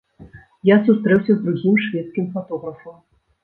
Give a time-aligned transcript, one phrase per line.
[0.69, 2.95] Я сустрэўся з другім шведскім фатографам.